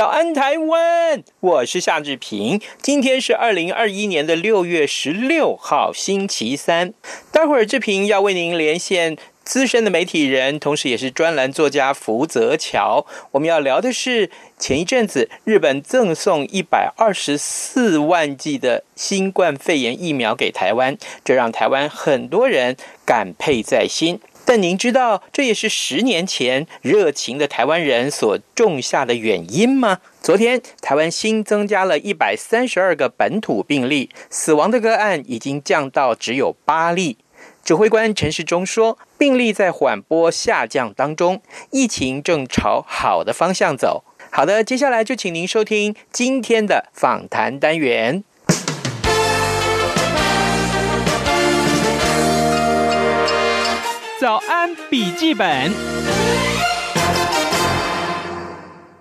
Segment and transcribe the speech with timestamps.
[0.00, 2.58] 早安台湾，我是夏志平。
[2.80, 6.94] 今天是二零二一年的六月十六号，星期三。
[7.30, 9.18] 待会儿志平要为您连线。
[9.42, 13.04] 资深的媒体人，同时也是专栏作家福泽桥。
[13.32, 24.20] 我们要聊的是前一阵子日本赠送一百二十四万剂的新冠肺炎疫苗给台湾，这让台湾很多人感佩在心。
[24.50, 30.00] 但您知道这也是十年前热情的台湾人所种下的原因吗？
[30.20, 37.18] 昨天台湾新增加了一百三十二个本土病例，死亡的个案已经降到只有八例。
[37.62, 44.02] 指挥官陈时中说，病例在缓波下降当中，疫情正朝好的方向走。
[44.32, 48.24] 好的，接下来就请您收听今天的访谈单元。
[54.20, 56.49] 早安，笔记本。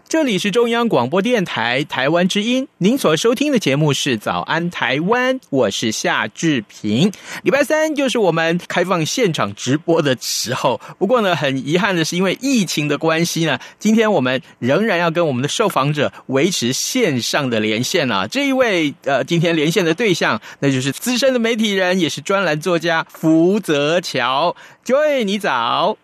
[0.10, 7.12] 这里是中央广播电台台湾之音，您所收听的节目是《早安台湾》，我是夏志平。
[7.44, 18.26] 礼拜三就是我们开放现场直播的时候，不过呢，很遗憾的是，因为疫情的关系呢，今天我们仍然要跟我们的受访者维持线上的连线啊。
[18.26, 24.56] 这一位呃，今天连线的对象，那就是资深的媒体人，也是专栏作家福泽桥。
[24.84, 25.98] Joy，你早。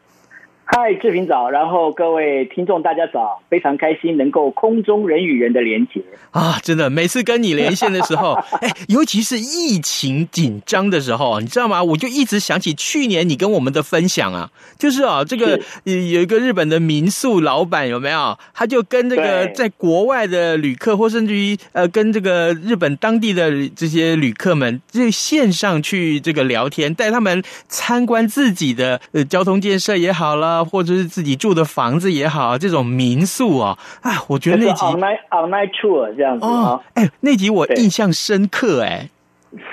[0.68, 6.59] 嗨，志平早，然后各位听众大家早，非常开心能够空中人与人的连接啊！
[6.64, 11.84] 真的，每次跟你连线的时候， 哎，尤其是疫情紧张的时候，你知道吗？
[11.84, 14.50] 我就一直想起去年你跟我们的分享啊，
[14.80, 18.36] 就是啊，这个有一个日本的民宿老板有没有？
[18.56, 30.55] 他就跟这个在国外的旅客，或甚至于呃，跟这个日本当地的这些旅客们，就线上去这个聊天，带他们参观自己的呃交通建设也好了。
[30.64, 39.10] 或者是自己住的房子也好，这种民宿啊，哎，我觉得那集 online online tour 这样子啊，哎，那集我印象深刻，哎，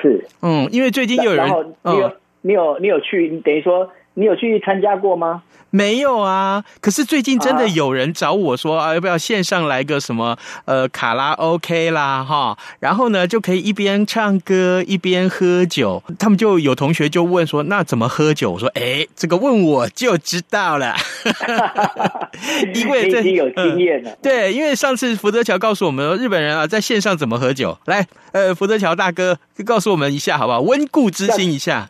[0.01, 1.47] 是，嗯，因为最近又有人，
[1.83, 5.43] 你有、嗯、你有你有去，你等于说你有去参加过吗？
[5.75, 10.37] 没有啊，可是最近真的有人找我说啊，要不要线上来个什么
[10.67, 16.03] 呃卡拉 OK 啦哈，然后呢就可以一边唱歌一边喝酒。
[16.19, 18.51] 他们就有同学就问说，那怎么喝酒？
[18.51, 20.95] 我说哎，这个问我就知道了，
[22.75, 24.19] 因为这已经有经验了、嗯。
[24.21, 27.79] 对，因为上次福德桥告诉我们说，日本人啊在线上怎么喝酒。
[27.87, 30.61] 来，呃，福德桥大哥告诉我们一下好不好？
[30.61, 31.89] 温故知新一下。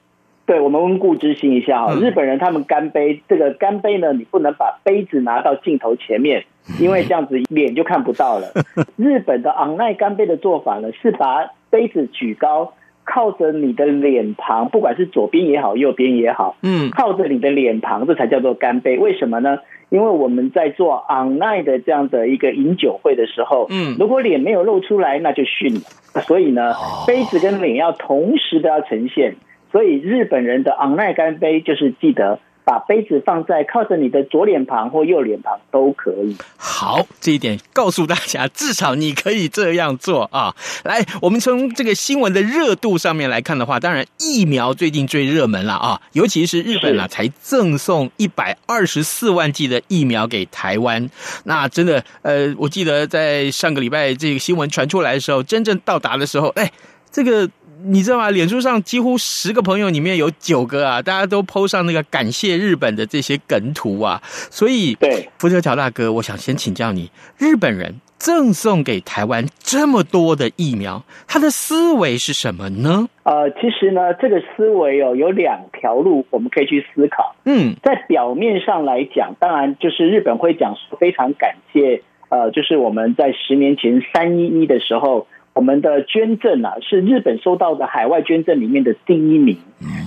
[0.52, 6.44] 对，我们温故知新一下哈，日本人他们干杯，这个干杯呢，你不能把杯子拿到镜头前面，
[6.78, 8.52] 因为这样子脸就看不到了。
[8.96, 12.74] 日本的昂奈干杯的做法呢，是把杯子举高，
[13.04, 18.98] 靠着你的脸庞，不管是左边也好，右边也好，嗯，靠着你的脸庞，这才叫做干杯。
[18.98, 19.56] 为什么呢？
[19.88, 26.20] 因为我们在做昂奈的这样的一个饮酒会的时候，嗯，如果脸没有露出来，那就逊了。
[26.20, 26.74] 所以呢，
[27.06, 29.34] 杯子跟脸要同时都要呈现。
[29.72, 36.36] 所以日本人的昂奈干杯就是记得把杯子放在靠着你的左脸庞或右脸庞都可以。
[36.56, 40.54] 好，这一点告诉大家，至少你可以这样做啊。
[40.84, 51.10] 来，我们从这个新闻的热度上面来看的话，当然疫苗最近最热门了啊，尤其是日本啊，才赠送一百二十四万剂的疫苗给台湾。
[51.44, 56.70] 那真的，呃，我记得在上个礼拜这个新闻传出来的时候，真正到达的时候，哎，
[57.10, 57.50] 这个。
[57.84, 58.30] 你知道吗？
[58.30, 64.20] 脸书上几乎十个朋友里面有九个啊，大家都 po 上那个感谢日本的这些梗图啊。
[64.24, 73.08] 所以，对福泽乔大哥，我想先请教你：日本人赠送给台湾这么多的疫苗，他的思维是什么呢？
[73.24, 77.34] 呃，其实呢，这个思维哦，有两条路我们可以去思考。
[77.44, 85.26] 嗯，在表面上来讲，当然就是日本会讲说非常感谢，呃，就是我们在十年前三一一的时候。
[85.54, 89.58] 我们的捐赠啊，是日本收到的海外捐赠里面的第一名。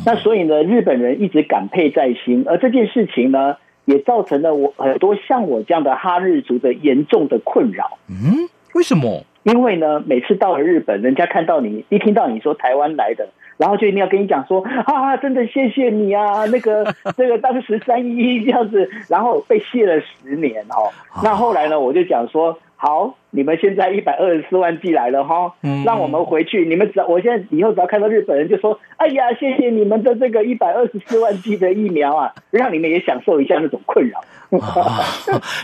[0.06, 7.98] 那所以呢，日本人一直感佩在心，而这件事情呢，也造成了我很多像我这样的哈日族的严重的困扰。
[8.10, 9.24] 嗯，为什么？
[9.44, 20.90] 因为呢，每次到了日本，人家看到你，一听到你说台湾来的，然后就一定要跟你讲说啊，真的谢谢你啊， 那个这个当时三一一这样子，然后被谢了十年哦。
[21.24, 22.58] 那后来呢，我就讲说。
[22.78, 25.54] 好，你们现在一百二十四万剂来了哈，
[25.86, 26.66] 让我们回去。
[26.66, 34.20] 你们只要，我现在以后只要看到日本人，就说：“哎呀，谢谢你们的这个一百二十四万剂的疫苗啊，让你们也享受一下那种困扰。
[34.50, 34.60] 哦”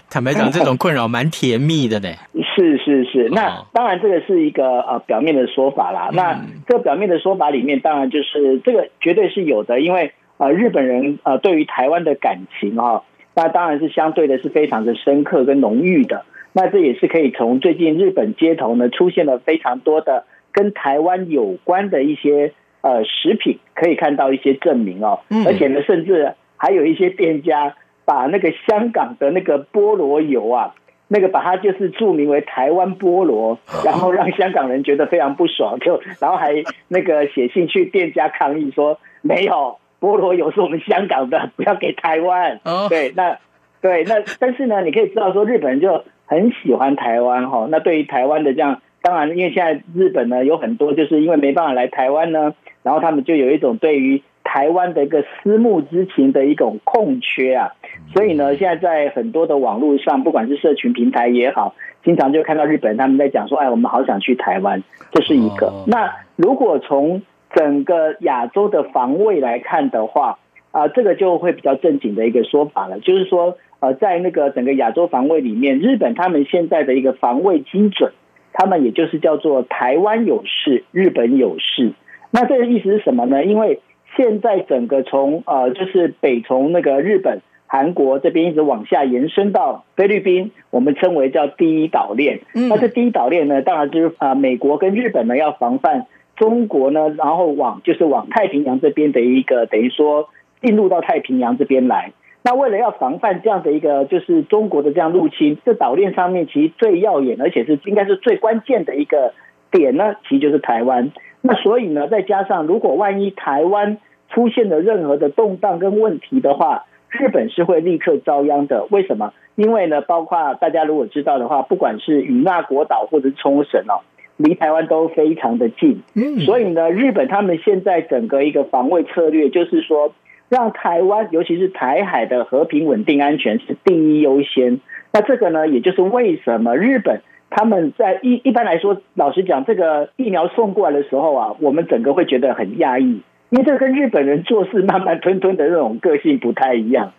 [0.10, 2.10] 坦白讲，这种困扰蛮甜蜜的呢。
[2.56, 6.10] 是是是，那当然这个是一个呃表面的说法啦。
[6.14, 13.04] 那这个表面的说法里面，当然就是这个绝对是有的，因为呃日本人呃对于台湾的感情哈，
[13.36, 16.26] 那当然是相对的是非常的深刻跟浓郁的。
[16.54, 22.52] 那这也是可以从最近日本街头呢出现了非常多的跟台湾有关的一些
[22.82, 25.22] 呃食品，可以看到一些证明哦。
[25.46, 30.76] 而且呢，甚至还有一些店家把那个香港的那个菠萝油啊，
[31.08, 36.54] 那个把它就是注明为台湾菠萝，然后让香港人觉得非常不爽，就然后还
[36.90, 42.60] 那个写信去店家抗议说，没有菠萝油是我们香港的，不要给台湾。
[42.90, 43.38] 对，那
[43.82, 46.04] 对那但是呢，你可以知道说日本人就。
[46.32, 57.74] 很喜欢台湾哈，那对于台湾的这样，当然，因为现在日本呢有很多就是因为没办法来台湾呢，然后他们就有一种对于台湾的一个思慕之情的一种空缺啊，
[58.14, 64.82] 所以呢，现在在很多的网络上，不管是社群平台也好，经常就看到日本人他们在讲说，哎，我们好想去台湾，
[65.12, 65.74] 这是一个。
[65.86, 67.22] 那如果从
[67.54, 70.40] 整个亚洲的防卫来看的话，
[70.72, 73.58] 啊，这个就会比较正经的一个说法了，就是说。
[73.82, 78.14] 呃，在那个整个亚洲防卫里面，日本他们现在的一个防卫基准，
[78.54, 81.94] 他们也就是叫做台湾有事，日本有事。
[82.30, 83.44] 那这个意思是什么呢？
[83.44, 83.82] 因为
[84.16, 92.42] 现在整个从呃，就是北从那个日本、韩国这边一直往下延伸到菲律宾，我们称为叫第一岛链。
[92.54, 96.06] 那这第一岛链呢，当然就是啊，美国跟日本呢要防范
[96.36, 100.30] 中国呢，然后往就是往太平洋这边的一个等于说
[100.62, 102.12] 进入到太平洋这边来。
[102.44, 109.36] 那为了要防范这样的一个就是中国的这样入侵，这岛链上面其实最耀眼，而且是应该是最关键的一个
[109.70, 111.12] 点呢，其实就是台湾。
[111.42, 114.00] 那所以呢，再加上如果万一台湾
[114.30, 118.88] 出现了任何的动荡跟问题的话，日本是会立刻遭殃的。
[118.90, 119.34] 为什么？
[119.54, 124.02] 因为呢，包括大家如果知道的话，不管是与那国岛或者是冲绳哦，
[124.38, 126.02] 离台湾都非常的近。
[126.16, 130.12] 嗯所以呢，日本他们现在整个一个防卫策略就是说。
[130.52, 134.82] 让台湾，尤其是台海的和平、稳定、安全是第一优先。
[135.14, 147.14] 那这个呢，也就是为什么日本他们在一一般来说，老实讲，这个疫苗送过来的时候啊，我们整个会觉得很讶异，因为这跟日本人做事慢慢吞吞的那种个性不太一样。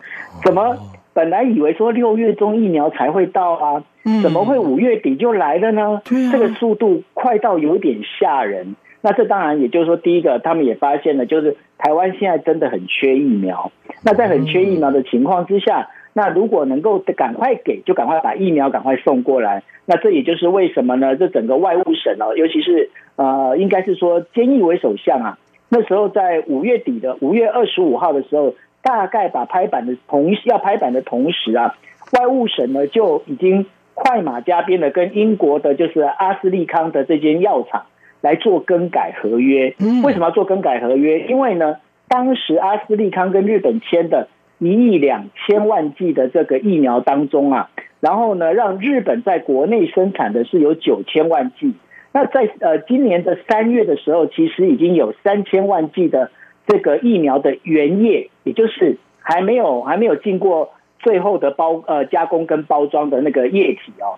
[0.45, 0.77] 怎么
[1.15, 3.83] 本来以为说六月中疫苗才会到啊，
[4.21, 6.03] 怎么会五月底就来了呢？
[6.31, 8.75] 这个速度快到有点吓人。
[9.01, 13.69] 那这当然也就是说，第一个，他们也发现了，就是台湾现在真的很缺疫苗。
[14.05, 19.63] 那在很缺疫苗的情况之下，那如果能够赶快给，就赶快把疫苗赶快送过来。
[19.85, 21.17] 那这也就是为什么呢？
[21.17, 25.37] 这整个外务省哦，尤其是呃，应该是说菅义伟首相啊，
[25.67, 31.75] 那时候在五月底的五月二十五号的时候，大概把拍板的同要拍板的同时啊，
[32.13, 37.87] 外务省呢就已经快马加鞭的跟英国的就是阿斯利康的这间药厂。
[38.23, 41.27] 来做更改合约，为什么要做更改合约？
[41.27, 41.75] 因为呢，
[42.07, 51.73] 当时阿斯利康跟日本签的一亿两千万剂的这个疫苗当中啊，然后呢，让日本在国内生产的是有九千万剂。
[52.13, 56.31] 那在呃今年的三月的时候，其实已经有三千万剂的
[56.65, 64.15] 这个疫苗的原液，也就是还没有还没有经过最后的包呃加工跟包装的那个液体哦。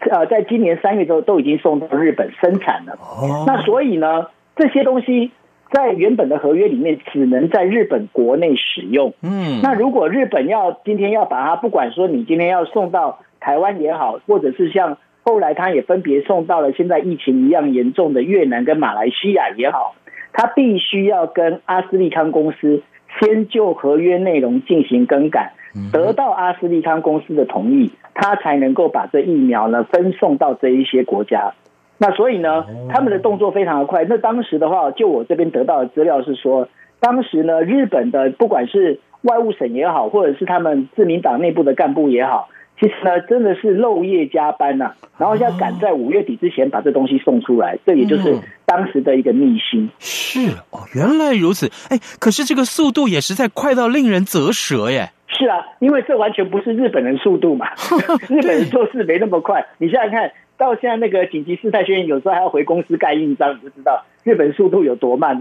[0.00, 2.92] 呃，在今年三月之后都已经送到日本生产了。
[3.00, 4.26] 哦那所以呢，
[4.56, 5.30] 这些东西
[5.70, 9.12] 在原本的合约里面只能在日本国内使用。
[9.22, 19.94] 嗯，那如果日本要今天要把它，不管说你今天要送到台湾也好，或者是像后来他也分别送到了现在疫情一样严重的越南跟马来西亚也好，
[20.32, 22.82] 他必须要跟阿斯利康公司
[23.20, 25.52] 先就合约内容进行更改，
[25.92, 27.90] 得到阿斯利康公司的同意。
[28.20, 31.52] 他才能够把这疫苗呢分送到这一些国家，
[31.98, 34.04] 那所以呢，他们的动作非常的快。
[34.08, 42.48] 那当时的话，就我这边得到的资料是说，当时呢，日本的不管是外务省也好，或者是他们自民党内部的干部也好，
[42.80, 49.88] 其实呢，真的是漏夜加班呐、啊，然后要赶在五月底之前把这东西送出来，这也就是当时的一个秘辛。
[50.00, 51.70] 是哦，原来如此。
[51.88, 55.10] 哎，可是这个速度也实在快到令人啧舌耶。
[55.28, 57.68] 是啊，因为这完全不是日本人速度嘛，
[58.28, 59.66] 日本人做事没那么快。
[59.78, 65.38] 你现在看，到现在那个紧急事态宣言，有时候还要回公司盖印章，你就知道日本速度有多慢。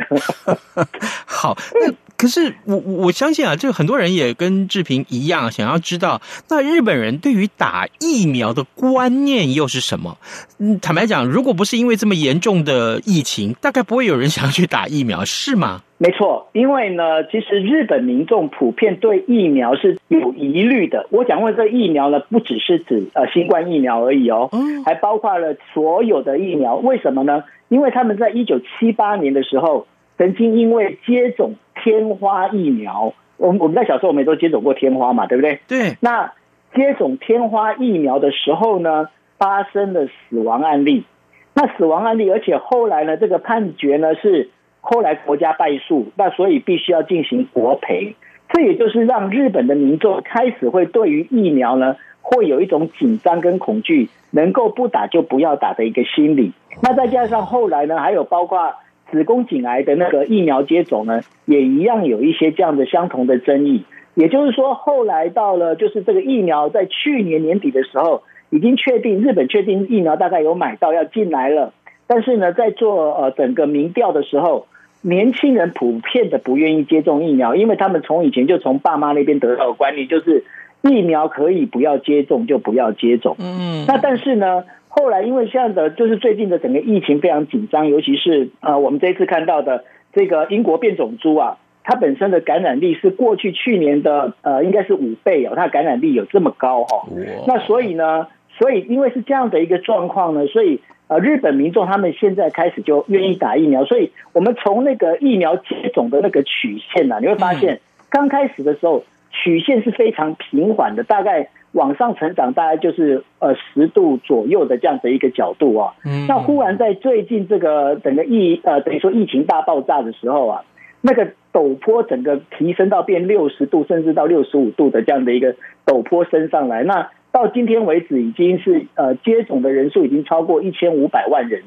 [1.25, 6.19] 好，那可是我我相信啊，这个很多人也跟志平一样，想要知道
[6.49, 10.17] 那日本人对于打疫苗的观念又是什么？
[10.57, 15.83] 嗯，坦白讲，如果不是因为这么严重的疫情，大概不会有人想要去打疫苗，是吗？
[15.99, 21.07] 没错，因为呢，其实日本民众普遍对疫苗是有疑虑的。
[21.11, 24.49] 我讲过，这疫苗呢，不只是指呃新冠疫苗而已哦，
[24.85, 26.75] 还包括了所有的疫苗。
[26.75, 27.43] 为什么呢？
[27.69, 29.87] 因为他们在一九七八年的时候，
[30.19, 31.55] 曾经因为接种
[31.87, 35.61] 天花疫苗，我们我们在小时候我们也都接种过天花嘛，对不对？
[35.69, 35.95] 对。
[36.01, 36.33] 那
[36.75, 41.05] 接种天花疫苗的时候呢，发生了死亡案例。
[41.53, 44.49] 那死亡案例，而且后来呢，这个判决呢是。
[44.79, 48.15] 后来国家败诉，那所以必须要进行国赔，
[48.53, 56.53] 这也就是让日本的民众开始会对于疫苗呢，会有一种紧张跟恐惧，能够不打就不要打的一个心理。
[56.81, 58.75] 那再加上后来呢，还有包括
[59.11, 63.83] 子宫颈癌的那个疫苗接种呢，也一样有一些这样的相同的争议。
[64.15, 71.73] 也就是说，后来到了就是这个疫苗在去年年底的时候，已经确定日本确定疫苗大概有买到要进来了，
[72.07, 74.67] 但是呢，在做呃整个民调的时候。
[75.03, 80.43] 年轻人普遍的不愿意接种疫苗，因为他们从以前就从爸妈那边得到的观念，就是
[80.81, 83.37] 疫苗可以不要接种就不要接种。
[83.39, 97.07] 嗯，那但是呢，后来因为现在的就是最近的整个疫情非常紧张，尤其是呃我们这一次看到的这个英国变种株啊，它本身的感染力是过去去年的呃应该是五倍哦，它的感染力有这么高哈。
[97.47, 98.27] 那所以呢，
[98.57, 100.79] 所以因为是这样的一个状况呢，所以。
[101.09, 107.79] 呃，日本民众他们现在开始就愿意打疫苗，所以我们从那个疫苗接种的那个曲线呢、啊，你会发现
[108.09, 109.05] 刚开始的时候
[109.43, 115.93] 曲线是非常平缓的，大概往上成长，大概就是呃十度左右的这样的一个角度啊。
[116.27, 120.63] 那忽然在最近这个整个疫呃等于说疫情大爆炸的时候啊，
[121.01, 127.09] 那个陡坡整个提升到变六十度，甚至到六十五度的这样的一个陡坡升上来，那。
[127.29, 131.61] 到今天为止，已经是呃接种的人数已经超过一千五百万人，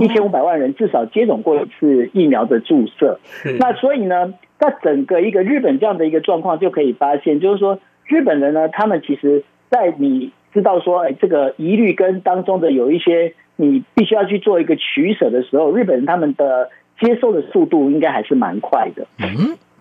[0.00, 3.20] 一千五百万人至少接种过一次疫苗的注射。
[3.60, 19.06] 那所以呢，那整个一个日本这样的一个状况，就可以发现，就是说日本人呢，他们其实，在你知道说，哎，这个疑虑跟当中的有一些你必须要去做一个取舍的时候，日本人他们的接受的速度应该还是蛮快的。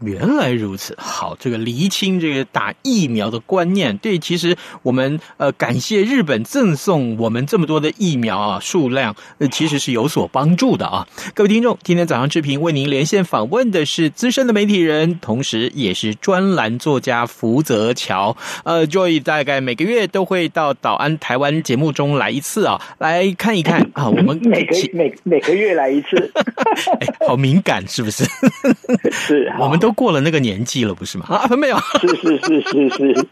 [0.02, 11.08] 原来如此，好，这个厘清这个打疫苗的观念，对，其实我们呃感谢日本赠送我们这么多的疫苗啊，数量呃其实是有所帮助的啊。
[11.34, 18.38] 各位听众，今天早上志平为您连线访问的是资深的媒体人，同时也是专栏作家福泽桥。
[18.66, 26.32] 呃，Joy 大概每个月都会到岛安台湾节目中来一次啊，来看一看啊， 我们每个每每个月来一次，
[27.02, 28.24] 哎，好敏感是不是？
[29.12, 29.87] 是，我们都。
[29.88, 31.26] 都过了那个年纪了，不是吗？
[31.30, 33.28] 啊，没有，是是是是是，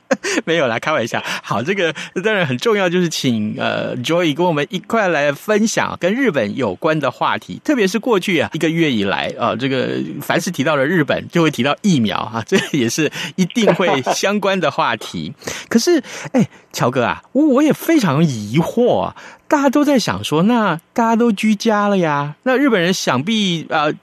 [0.46, 1.22] 没有啦， 开玩笑。
[1.44, 1.94] 好，这个
[2.24, 15.34] 当然很重要，就是请呃 Joy 跟我们一块来分享跟日本有关的话题，特别是过去啊一个月以来啊，这个凡是提到了日本，就会提到疫苗啊，这也是一定会相关的话题。
[15.68, 19.16] 可是，哎，乔哥啊，我我也非常疑惑啊。
[19.48, 23.94] 大家都在想说，那大家都居家了呀，那日本人想必啊、呃，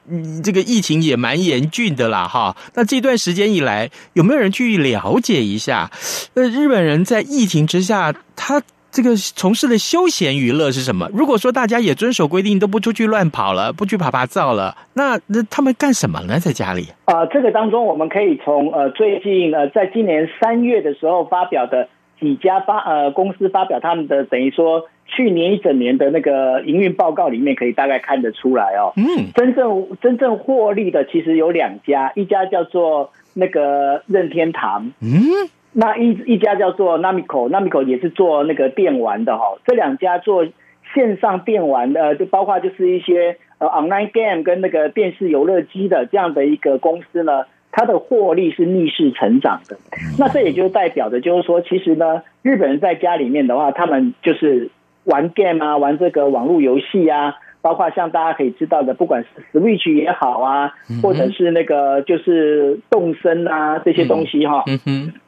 [0.42, 2.56] 这个疫情也蛮严峻的啦，哈。
[2.74, 5.90] 那这段时间以来，有没有人去了解一下？
[6.34, 11.08] 呃，日本人在疫情之下，他这个从事的休闲娱乐是什么？
[11.12, 16.38] 如果说大家也遵守规定，都不出去乱跑了，不去爬爬灶了，那那他们干什么呢？
[16.38, 16.86] 在家里？
[17.06, 21.88] 啊、呃，这个当中我们可以从呃最近呃在今年三月的时候发表的
[22.20, 24.86] 几家发呃公司发表他们的等于说。
[25.14, 28.94] 去年一整年的那个营运报告里面，可以大概看得出来哦。
[28.96, 39.58] 嗯，真正真正获利的其实有两家，一家叫做那个任天堂，嗯，那一一家叫做 Namco，Namco 也是做那个电玩的哈。
[39.66, 40.46] 这两家做
[40.94, 49.76] 线上电玩的，就包括就是一些呃 online game 跟那个电视游乐机的这样的一个公司呢，它的获利是逆势成长的。
[50.18, 54.70] 那这也就代表的就是说，其实呢，日本人在家里面的话，他们就是。
[55.04, 64.64] 玩 game 啊，玩这个网络游戏啊，包括像大家可以知道的，不管是 Switch 也好啊，或者是那个就是动身啊这些东西哈，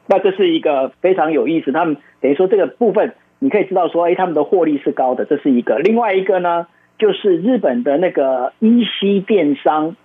[0.07, 1.71] 那这是一个非常有意思。
[1.71, 5.77] 他们等于说这个部分，你可以知道说，哎，他们的获利是高的，这是一个。
[5.79, 6.67] 另外一个呢，
[6.97, 9.95] 就是日本的那个 EC 电商，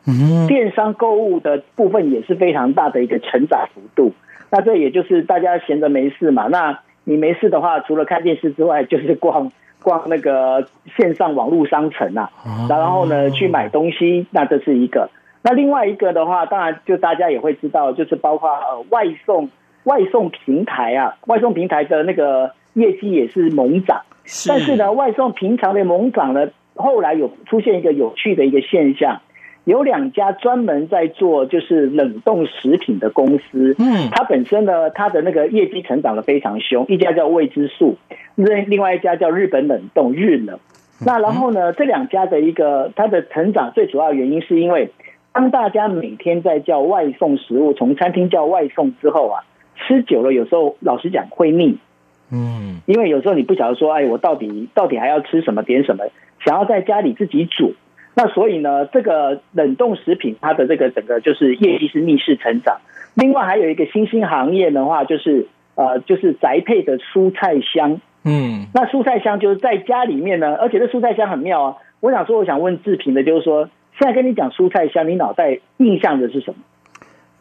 [0.49, 4.13] 电商购物的部分也是非常大的一个成长幅度。
[4.51, 6.81] 那这也就是大家闲着没事嘛，那。
[7.11, 9.51] 你没事的话，除了看电视之外，就是逛
[9.83, 10.65] 逛那个
[10.97, 12.31] 线上网络商城啊，
[12.69, 15.11] 然后呢去买东西，那这是一个。
[15.43, 19.51] 那另外一个的话，当然就大家也会知道，就是包括呃外送
[19.83, 24.03] 外送平台啊，外送平台的那个业绩也是猛涨。
[24.47, 29.23] 但是呢，外送平常的猛涨呢，后来有出现一个有趣的一个现象，
[29.71, 37.97] 有两家专门在做就是冷冻食品的公司，嗯，它本身呢，它的那个业绩成长的非常凶，一家叫未知数，
[38.35, 40.59] 另另外一家叫日本冷冻日冷。
[41.07, 44.91] 那然后呢，这两家的一个它的成长最主要原因是因为。
[45.33, 49.47] 当大家每天在叫外送食物，从餐厅叫外送之后啊，
[49.77, 51.79] 吃久了有时候老实讲会腻，
[52.33, 56.03] 嗯，因为有时候你不晓得说，哎，我到底到底还要吃什么点什么，
[56.45, 57.75] 想要在家里自己煮，
[58.15, 62.79] 那所以呢，这个冷冻食品它的这个整个就是业绩是逆势成长。
[63.15, 71.77] 另外还有一个新兴行业的话，就是呃，就是宅配的蔬菜箱，嗯，那蔬菜箱就是在家里面呢，而且这蔬菜箱很妙啊。
[72.01, 73.69] 我想说，我想问志平的，就是说。
[73.99, 76.57] 现在跟你讲蔬菜箱，你脑袋印象的是什么？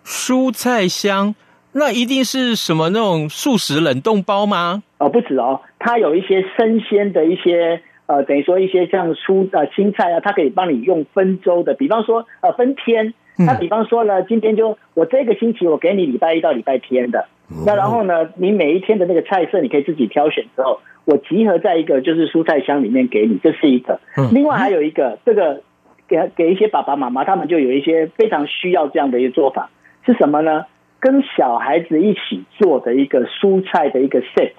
[0.03, 1.33] 蔬菜箱，
[1.71, 4.83] 那一定是什么那种素食冷冻包吗？
[4.97, 23.99] 哦，不止哦，它有一些生鲜的一些呃，等于说一些像蔬呃青菜啊，它可以帮你用分周的，比方说呃分天，那比方说呢，今天就我这个星期我给你礼拜一到礼拜天的，嗯、那然后呢，你每一天的那个菜色你可以自己挑选之后，我集合在一个就是蔬菜箱里面给你，这是一个。
[24.17, 25.61] 嗯、另外还有一个这个。
[26.09, 29.69] 给给一些爸爸妈妈，他们就有一些非常需要这样的一个做法，
[30.07, 30.65] 是什么呢？
[30.99, 34.53] 跟小孩子一起做的一个蔬菜的一个 set。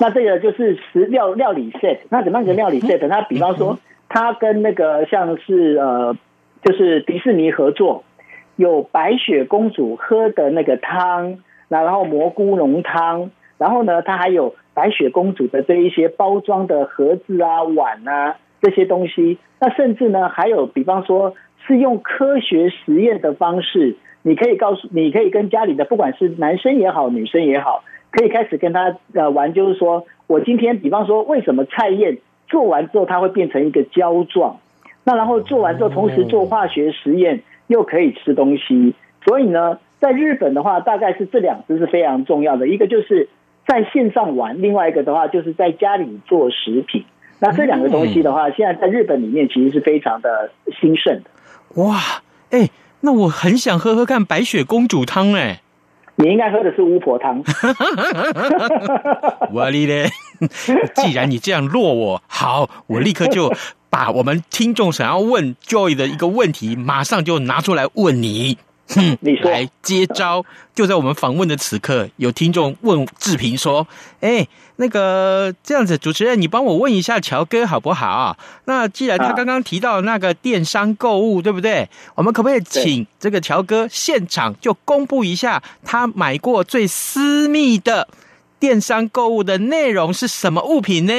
[0.00, 1.98] 那这个就是食料料理 set。
[2.08, 3.08] 那怎么样一个料理 set？
[3.08, 6.16] 他比方说，它跟那个像是呃，
[6.62, 8.04] 就是迪士尼合作，
[8.56, 18.36] 有白雪公主喝的那个汤，然后蘑菇浓汤，然后呢，它还有白雪公主的这一些包装的盒子啊、碗啊。
[18.62, 21.34] 这些东西，那甚至呢，还有比方说
[21.66, 34.58] 是用科学实验的方式，你可以告诉，你可以跟家里的不管是男生也好，女生也好，可以开始跟他呃玩，就是说我今天比方说，为什么菜宴做完之后它会变成一个胶状？
[35.02, 38.94] 那然后做完之后，同时做化学实验又可以吃东西。
[39.24, 43.28] 所以呢，在日本的话，大概是这两支是非常重要的，一个就是
[43.66, 47.04] 在线上玩，另外一个的话就是在家里做食品。
[47.40, 50.50] 那这两个东西的话，现在在日本里面其实是非常的
[50.80, 51.82] 兴盛的。
[51.82, 51.98] 哇，
[52.50, 55.62] 哎、那我很想喝喝看白雪公主汤哎。
[56.16, 57.42] 你应该喝的是巫婆汤。
[59.52, 60.08] 我哩咧，
[60.96, 63.52] 既然你这样落我，好，我立刻就
[63.90, 68.58] 把我们听众想要问 Joy 的一个问题，马上就拿出来问你。
[68.88, 70.44] 哼，你说来接招，
[70.74, 73.86] 就在我们访问的此刻，有听众问志平说
[74.20, 78.36] ：“哎，那个这样子，主持人，你帮我问一下乔哥好不好？
[78.66, 81.88] 那既然他刚刚提到那个电商购物，对不对？
[82.14, 88.06] 我们可不可以请这个乔哥现场就公布一下他买过最私密的
[88.60, 91.12] 电商购物的内容是什么物品呢？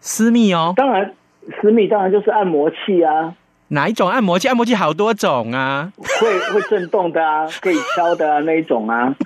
[0.00, 1.12] 私密哦，当然，
[1.60, 3.34] 私密当然就是按摩器啊。”
[3.68, 4.48] 哪一种按摩器？
[4.48, 9.14] 按摩器好多种啊，会会震动的啊， 可以敲的啊，那一种啊。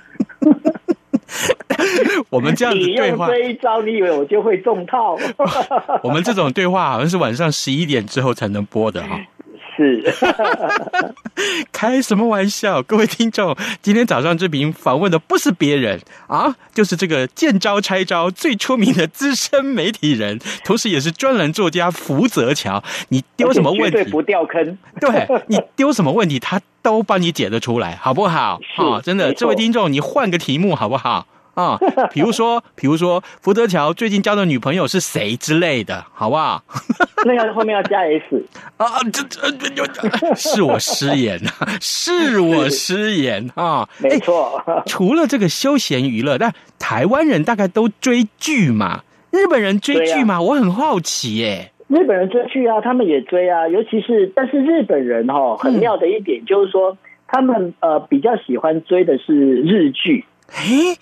[2.29, 5.15] 我们这样子对话，一招，你以为我就会中套？
[6.03, 9.19] 我们这种对话好像是晚上十一点之后才能播的哈。
[9.79, 10.03] 是，
[11.71, 12.83] 开什么玩笑？
[12.83, 22.83] 各位听众，今天早上这名访问的不是别人啊，就是这个见招拆招最出名的资深媒体人，同时也是专栏作家福泽桥。
[23.07, 24.03] 你丢什么问题？
[24.11, 24.77] 不掉坑。
[24.99, 28.59] 对，你丢什么问题，他都帮你解得出来，好不好？
[28.75, 31.25] 啊，真的，这位听众，你换个题目好不好？
[31.59, 31.77] 啊，
[32.11, 36.63] 比如说， 比如说，福德桥最近交的女朋友是谁之类的，好不好？
[37.25, 38.45] 那个后面要加 S
[38.77, 44.63] 啊，这这是我失言啊，是我失言啊， 没错。
[44.67, 51.71] 欸，除了这个休闲娱乐，但台湾人大概都追剧嘛，日本人追剧嘛，我很好奇耶。
[51.89, 60.23] 日本人追剧啊，他们也追啊，尤其是，但是日本人哈，很妙的一点就是说，他们呃比较喜欢追的是日剧。
[60.51, 60.97] 诶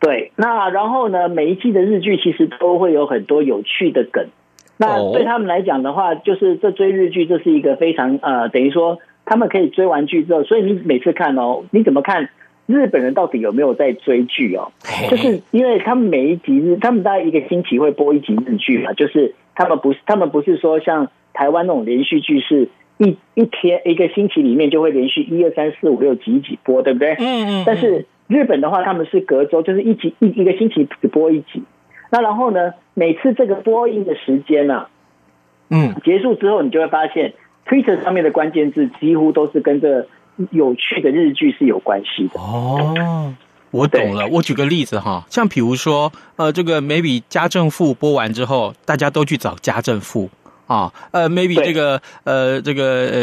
[0.00, 4.26] 对，那然后呢，每一季的日剧其实都会有很多有趣的梗。
[4.78, 12.30] 那对他们来讲的话，就是这追日剧，这是一个非常呃，等于说他们可以追完剧之后，所以你每次看哦，你怎么看
[12.64, 14.72] 日本人到底有没有在追剧哦？
[15.10, 27.16] 就是因为他们每一集日，他们大概一个星期会播一集日剧嘛，就是他们不是他们不是说像台湾那种连续剧是一一天一个星期里面就会连续一二三四五六集一集播，对不对？
[27.18, 27.64] 嗯嗯。
[27.66, 31.64] 但是日本的话，他们是隔周，就是一集一一个星期只播一集。
[32.10, 34.88] 那然后呢，每次这个播音的时间呢、啊，
[35.68, 37.34] 嗯，结束之后，你就会发现
[37.66, 40.06] Twitter 上面的关键字几乎都是跟这
[40.52, 42.40] 有趣的日剧是有关系的。
[42.40, 43.34] 哦，
[43.72, 44.28] 我懂了。
[44.28, 50.30] 我举个例子哈，像比如说，呃，这个 maybe 家政妇播完之后，大家都去找家政妇。
[50.70, 53.20] 啊，呃，maybe 这个，呃，这个，呃，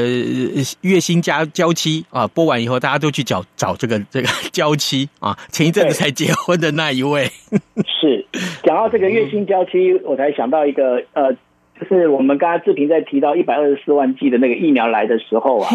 [0.81, 7.23] 月薪加交期啊，播完以后，大家都去找找这个这个交期啊，前一阵子才结婚的那一位。
[7.87, 8.25] 是，
[8.63, 11.31] 讲到这个月薪交期，我才想到一个，呃，
[11.79, 15.69] 就是我们刚刚志平在提到一百二十四万剂的那个疫苗来的时候啊。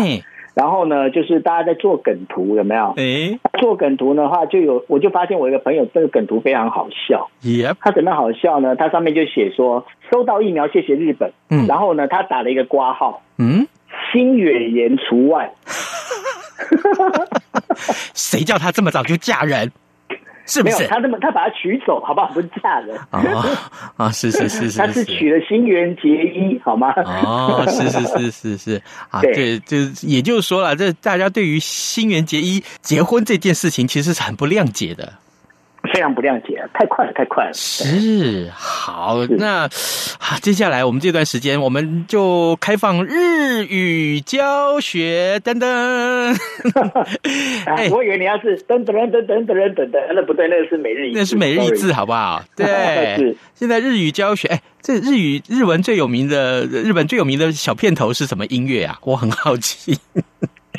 [0.55, 2.93] 然后呢，就是大家在做梗图，有没有？
[2.99, 7.31] 哎，做梗图的话，就有我就发现我一个朋友这个梗图非常好笑。
[7.45, 8.77] 耶，他怎么好笑呢？
[8.77, 11.33] 他上面就写说收到疫苗，谢谢日本。
[11.49, 13.23] 嗯，然后呢，他打了一个挂号。
[13.39, 13.67] 嗯，
[14.13, 15.51] 新远言除外。
[18.15, 19.73] 谁叫他这么早就嫁人？
[20.45, 20.87] 是不是？
[20.87, 22.27] 他这么他把他娶走，好不好？
[22.35, 23.23] 不是嫁人啊
[23.97, 24.11] 啊！
[24.11, 26.93] 是是是是，他是娶了新垣结衣，好吗？
[27.25, 35.13] 哦，是是是是是啊，对，就也就是说了，这大家对于新垣结衣结婚这件事情，其实是很不谅解的。
[35.93, 37.51] 非常不谅解，太快了，太快了。
[37.53, 39.69] 是，好，那
[40.41, 46.37] 接下来我们这段时间，我们就开放日语教学，噔噔。
[47.67, 52.43] 哎，我以为你要是噔噔噔噔噔噔噔噔，那不对，那是每日一，那是每日一字，好不好？
[52.57, 58.99] 对，现在日语教学，哎，这日语日文最有名的日本最有名的小片头是什么音乐啊？
[59.03, 59.99] 我很好奇。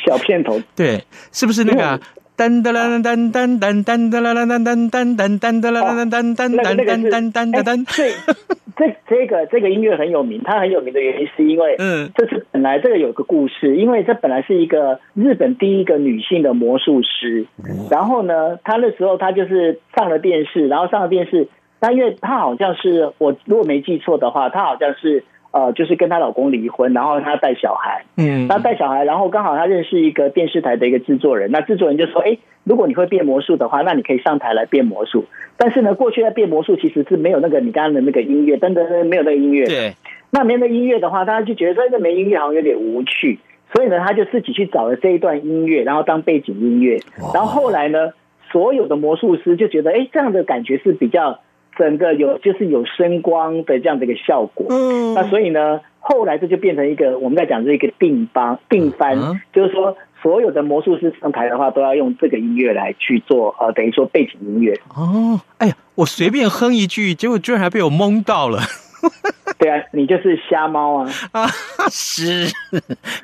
[0.05, 1.99] 小片头 对，是不是那个
[2.43, 8.35] 噔噔啦噔噔噔噔噔噔啦啦噔噔噔噔噔噔啦啦噔噔噔噔噔噔噔噔噔。
[8.75, 17.45] 这这个这个音乐很有名，它很有名的原因是因为，嗯，这是本来这个有个故事，因为这本来是一个日本第一个女性的魔术师，
[17.89, 21.47] 然后呢，她那时候她就是上了电视，然后上了电视，
[21.79, 25.23] 但因为她好像是我如果没记错的话，她好像是。
[25.53, 35.25] 呃，就是跟她老公离婚，然后她带小孩，嗯，她带小孩，然后刚好她认识一个电视台的一个制作人，那制作人就说，哎，如果你会变魔术的话，那你可以上台来变魔术。
[35.55, 39.65] 但是呢，过去在变魔术其实是没有那个你刚刚的那个音乐，噔噔噔，没有那个音乐。
[39.67, 39.93] 对，
[40.31, 43.37] 那没有那音乐的话，大家就觉得说这没音乐好像有点无趣，
[43.71, 46.97] 所以呢，他就自己去找了这一段音乐，然后当背景音乐。
[47.31, 48.13] 然后后来呢，
[48.51, 51.39] 所有的魔术师就觉得，哎，这样的感觉是比较。
[51.77, 64.79] 整个有就是有声光的这样的一个效果，嗯，那所以呢，后来这就变成一个我们在讲这一个定番定番，嗯、就是说所有的魔术师上台的话，都要用这个音乐来去做呃，等于说背景音乐。
[64.95, 68.59] 哦，哎呀，我随便哼一句，结果居然还被我蒙到了。
[69.59, 71.11] 对啊，你就是瞎猫啊！
[71.33, 71.47] 啊，
[71.91, 72.47] 是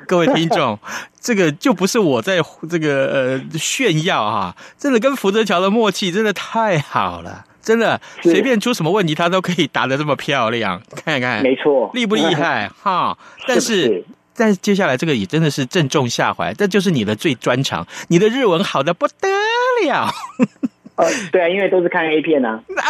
[0.06, 0.78] 各位听众，
[1.18, 2.36] 这个就不是我在
[2.68, 7.46] 这个呃炫耀啊，真的跟福泽桥的默契真的太好了。
[7.70, 10.82] 真的，随便出什么问题，他都可以答得这么漂亮。
[11.04, 13.16] 看看，没错，厉不厉害哈？
[13.46, 14.04] 但是，
[14.36, 19.28] 但接下来这个也真的是正中下怀，这就是你的最专长，你的日文好的不得
[19.84, 20.10] 了。
[20.96, 22.60] 呃，对啊，因为都是看 A 片啊。
[22.68, 22.82] 那，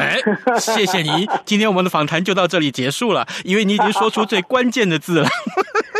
[0.00, 0.16] 哎，
[0.60, 5.28] 谢谢你，今天我们的访谈就到这里结束了，因为你已经说出最关键的字了。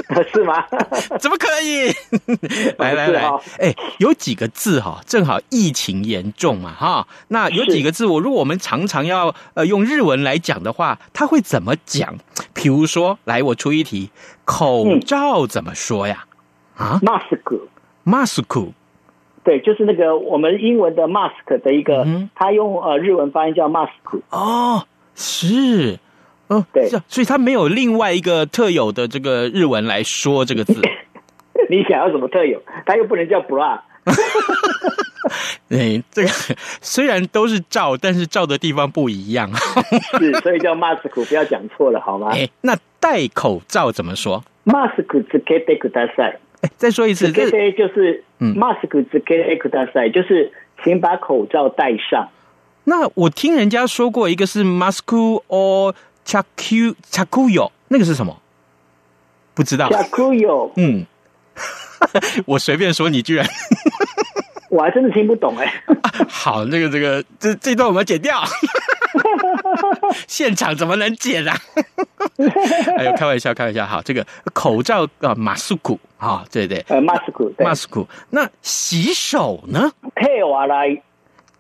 [0.33, 0.65] 是吗？
[1.19, 1.89] 怎么可以？
[2.79, 3.23] 来来来，
[3.59, 7.07] 哎，有几个字哈，正好疫情严重嘛哈。
[7.29, 12.17] 那有几个字，我如果我们常常要呃用日文来讲的话，他会怎么讲？
[12.53, 14.11] 比如说，来，我出一题，
[14.45, 16.27] 口罩怎么说呀？
[16.77, 18.73] 啊，mask，mask，
[19.45, 23.89] 对，就是那个我们英文的 mask 的一个，他用呃日文发音叫 mask。
[24.31, 25.99] 哦，是。
[26.48, 30.74] 哦，对，所以他没有另外一个特有的这个日文来说这个字。
[31.70, 32.60] 你想要什么特有？
[32.86, 33.80] 他又不能叫 bra。
[35.70, 36.30] 哎，这个
[36.82, 39.52] 虽然都是罩，但是罩的地方不一样。
[40.18, 42.30] 是，所以叫 mask，不要讲错了好吗？
[42.32, 44.44] 哎，那戴口罩怎么说？
[44.66, 46.38] mask つけてください。
[46.62, 50.52] 哎，再说一次，つけて就是嗯，mask つけてください，就是
[50.84, 52.30] 请把口罩戴上。
[52.86, 55.06] 那我听人家说过，一个是 mask
[55.48, 55.94] or
[56.25, 58.37] 恰 Q 恰 Q 有那个是什么？
[59.55, 59.89] 不知道。
[59.91, 61.07] 恰 Q 有嗯，
[62.47, 63.47] 我随便说，你居然，
[64.69, 66.27] 我还真的听不懂哎、啊。
[66.29, 68.43] 好，那个这个这这段我们要剪掉。
[70.27, 71.57] 现场怎么能剪啊？
[72.99, 73.87] 哎呦，开玩笑，开玩笑。
[73.87, 78.09] 好，这个口罩啊，马斯库啊，对对，呃，马斯库，马斯库。
[78.31, 79.93] 那洗手呢？
[80.17, 81.01] 泰瓦来，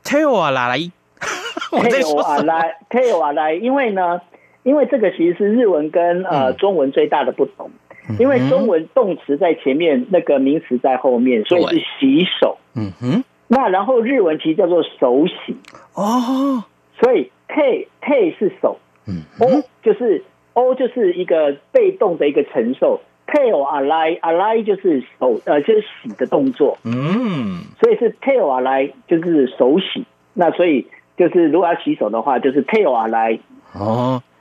[0.02, 0.90] 泰瓦来。
[1.20, 4.20] 泰瓦来，泰瓦来，因为呢。
[4.64, 7.70] 因为这个其实是日文跟呃中文最大的不同，
[8.18, 12.58] 因为中文动词在前面，那个名词在后面，所以是洗手。
[12.74, 13.24] 嗯哼。
[13.46, 15.56] 那然后日文其实叫做手洗。
[15.94, 16.64] 哦。
[17.00, 20.22] 所以 take take 是手，嗯，o 就是
[20.54, 30.04] o 就是一个被动的一个承受，tail alai alai 就是手呃就是洗的动作，嗯，所以是 tail alai 就是手洗。
[30.34, 33.40] 那所以就是如果要洗手的话，就是 tail alai。
[33.74, 34.33] 哦，哎，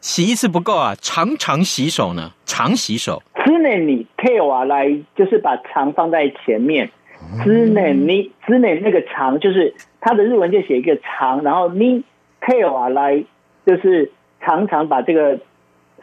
[0.00, 3.22] 洗一次不够啊，常常洗手呢，常洗手。
[3.44, 6.90] 之内你 tail alai 就是把常放在前面，
[7.44, 12.04] 之内你之内那个常就是它的日文就写一个常，然后你
[12.40, 13.24] tail alai
[13.66, 15.38] 就是常常把这个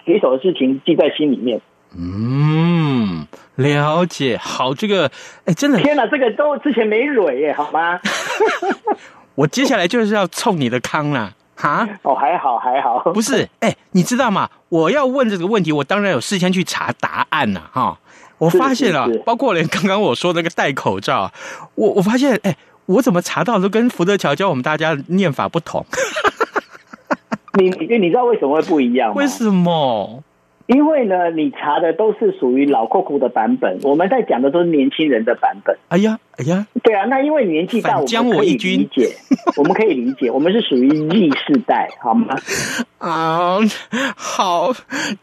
[0.05, 1.62] 洗手的事情记在心里面。
[1.97, 4.36] 嗯，了解。
[4.38, 5.10] 好，这个
[5.45, 7.99] 哎，真的，天哪，这个都之前没蕊耶，好吗？
[9.36, 11.87] 我接下来就是要冲你的康啦，哈？
[12.03, 14.49] 哦，还好还好，不是，哎，你知道吗？
[14.69, 17.97] 我要问这个问题，我当然有事先去查答案呐，哈。
[18.37, 21.31] 我发现了，包括连刚刚我说那个戴口罩，
[21.75, 25.85] 我我发现，哎，我怎么查到都跟福德桥教我们大家念法不同。
[27.57, 29.15] 你你你知道为什么会不一样吗？
[29.15, 30.21] 为什么？
[30.67, 35.78] 因为呢，你查的都是属于老 Coco 的版本，我们在讲的都是年轻人的版本。
[35.89, 39.15] 哎呀，哎呀，对啊，那因为年纪大，我们可以理解，
[39.58, 42.36] 我们可以理解，我们是属于 Z 世代，好吗？
[42.97, 43.60] 啊，
[44.15, 44.73] 好，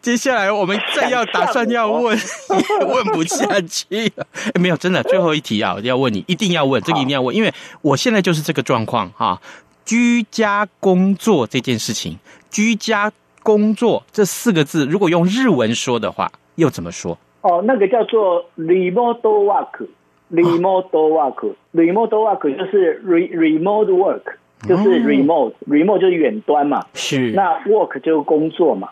[0.00, 2.16] 接下来我们再要打算要问，
[2.86, 4.12] 问不下去
[4.60, 9.40] 没有，真的，最后一题啊，要问你，一定要问，这个一定要问，因为我现在就是这个状况哈，
[9.84, 12.16] 居家工作这件事情，
[12.48, 13.10] 居家。
[13.42, 17.18] 工作这四个字，如果用日文说的话，又怎么说？
[17.42, 24.22] 哦，那个叫做 remote work，remote work，remote work 就是 re remote work，
[24.68, 26.86] 就是 remote，remote 就是远端嘛。
[26.94, 27.32] 是。
[27.32, 28.88] 那 work 就是工作嘛。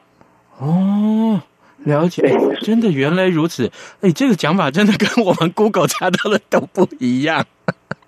[0.59, 1.41] 哦，
[1.85, 2.23] 了解，
[2.61, 3.71] 真的原来如此。
[4.01, 7.47] 哎，这个讲法真的跟我们 Google 查到的都不一样。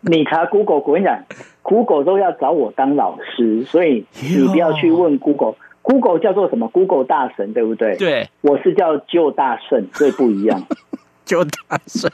[0.00, 1.22] 你查 Google，我跟你讲
[1.62, 5.54] ，Google 都要找我当老师，所以你不要去问 Google。
[5.82, 7.96] Google 叫做什么？Google 大神，对不对？
[7.96, 10.62] 对，我是叫救大圣，所以不一样。
[11.26, 12.10] 救大圣，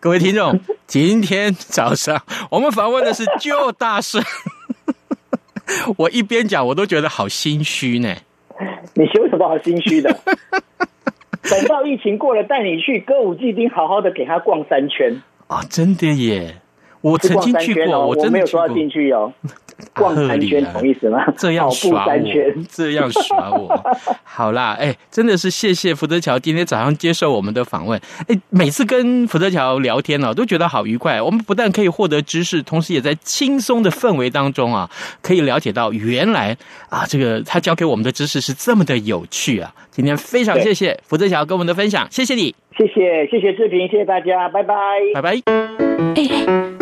[0.00, 4.22] 各位听众，今天早上我们访问的是救大圣。
[5.96, 8.14] 我一边讲，我都觉得好心虚呢。
[8.94, 10.16] 你有什么好心虚的？
[11.50, 15.22] 等到疫情过了，带你去歌舞伎町，好好的给他逛三圈。
[15.48, 16.56] 啊、哦，真的耶！
[17.00, 19.32] 我曾经去过，哦、我真的我没有说要进去哦。
[19.94, 21.18] 逛三圈，懂意思吗？
[21.36, 22.12] 这样耍我，
[22.70, 23.80] 这样耍我。
[24.24, 28.00] 好啦，哎，真的是谢谢福德桥今天早上接受我们的访问。
[28.28, 31.20] 哎，每次跟福德桥聊天呢、啊，都觉得好愉快。
[31.20, 34.88] 我们不但可以获得知识，同时也在轻松的氛围当中啊，
[35.22, 36.56] 可以了解到原来
[36.88, 39.74] 啊，这个他教给我们的知识是这么的有趣啊。
[39.90, 44.74] 今天非常谢谢福德桥跟我们的分享，谢谢你，谢谢谢谢志平，谢谢大家，拜拜，
[45.14, 45.30] 拜拜。
[46.14, 46.81] 哎哎，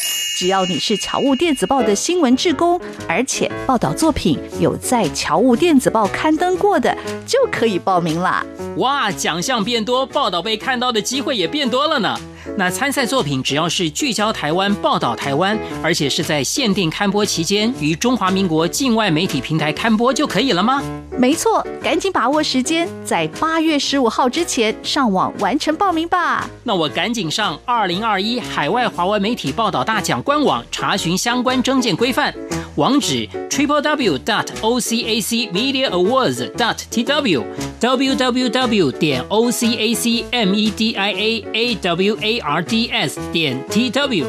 [0.41, 8.43] 只要你是侨务电子报的新闻志工，而且报道作品有在侨务电子报刊登过的，就可以报名啦！
[8.77, 12.19] 哇，奖项变多，报道被看到的机会也变多了呢。
[12.57, 20.81] 那参赛作品只要是聚焦台湾、报道台湾，而且是在限定刊播期间于中华民国境外媒体平台刊播就可以了吗？
[21.19, 26.49] 没错，赶紧把握时间，在八月十五号之前上网完成报名吧。
[26.63, 32.33] 那我赶紧上二零二一海外华文媒体报道大奖官网查询相关征件规范，
[32.75, 37.43] 网址 triple w dot o c a c media awards dot t w
[37.81, 42.17] w w w 点 o c a c m e d i a a w
[42.21, 44.25] a r d s 点 t w。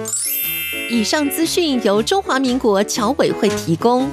[0.91, 4.11] 以上资讯由中华民国侨委会提供。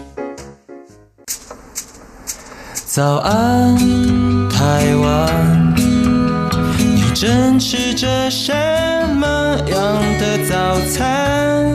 [2.85, 3.75] 早安，
[4.51, 5.73] 台湾，
[6.77, 8.88] 你正吃着什么
[9.67, 11.73] 样的早餐？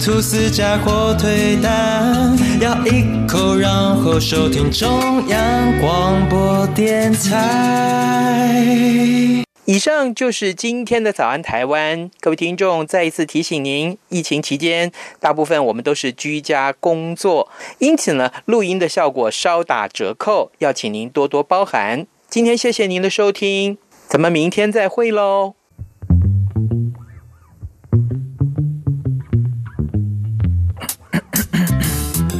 [0.00, 8.64] 吐司加火腿蛋，咬一口，然后收听中央广播电台。
[9.66, 22.06] 以上就是今天的早安台湾，各位听众，再一次提醒您，疫情期间大部分我们都是居家工作，因此呢，录音的效果稍打折扣，要请您多多包涵。
[22.30, 23.76] 今天谢谢您的收听，
[24.06, 25.57] 咱们明天再会喽。